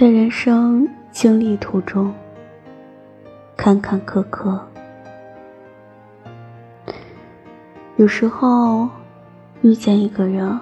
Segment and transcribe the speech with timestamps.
[0.00, 2.10] 在人生经历途中，
[3.54, 4.58] 坎坎坷坷，
[7.96, 8.88] 有时候
[9.60, 10.58] 遇见一个人，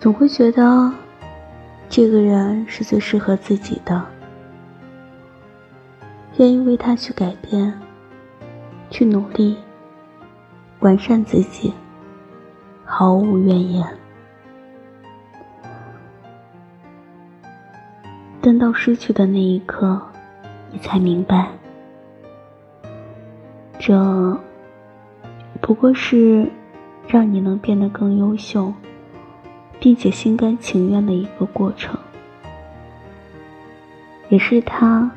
[0.00, 0.90] 总会觉得
[1.86, 4.02] 这个人是最适合自己的，
[6.38, 7.78] 愿意为他去改变，
[8.88, 9.54] 去努力，
[10.78, 11.74] 完善自己，
[12.86, 13.86] 毫无怨言。
[18.46, 20.00] 等到失去的那一刻，
[20.70, 21.48] 你才明白，
[23.76, 24.38] 这
[25.60, 26.48] 不过是
[27.08, 28.72] 让你能变得更优秀，
[29.80, 31.98] 并且心甘情愿的一个过程，
[34.28, 35.10] 也是他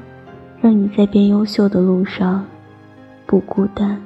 [0.60, 2.44] 让你在变优秀的路上
[3.28, 4.02] 不孤单。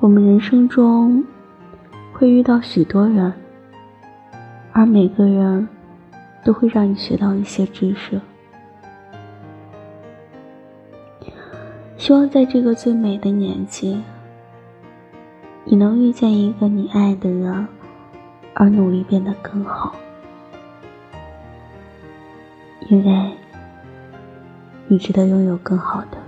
[0.00, 1.22] 我们人生中
[2.14, 3.30] 会遇到许多人，
[4.72, 5.68] 而每个人。
[6.44, 8.20] 都会让你学到一些知识。
[11.96, 14.02] 希望在这个最美的年纪，
[15.64, 17.66] 你能遇见一个你爱的人，
[18.54, 19.94] 而努力变得更好，
[22.88, 23.32] 因为
[24.88, 26.21] 你值得拥有更好的。